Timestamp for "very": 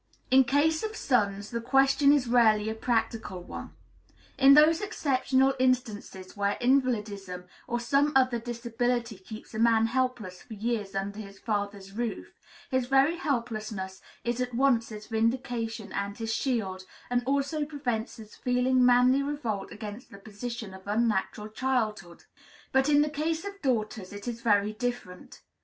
12.87-13.15, 24.41-24.73